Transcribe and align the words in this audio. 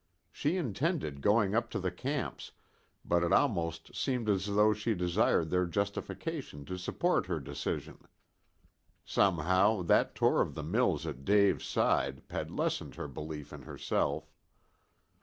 She 0.31 0.57
intended 0.57 1.21
going 1.21 1.53
up 1.53 1.69
to 1.69 1.79
the 1.79 1.91
camps, 1.91 2.53
but 3.05 3.23
it 3.23 3.31
almost 3.31 3.95
seemed 3.95 4.29
as 4.29 4.47
though 4.47 4.73
she 4.73 4.95
desired 4.95 5.51
their 5.51 5.67
justification 5.67 6.65
to 6.65 6.79
support 6.79 7.27
her 7.27 7.39
decision. 7.39 8.07
Somehow 9.05 9.83
that 9.83 10.15
tour 10.15 10.41
of 10.41 10.55
the 10.55 10.63
mills 10.63 11.05
at 11.05 11.23
Dave's 11.23 11.67
side 11.67 12.23
had 12.31 12.49
lessened 12.49 12.95
her 12.95 13.07
belief 13.07 13.53
in 13.53 13.61
herself. 13.61 14.33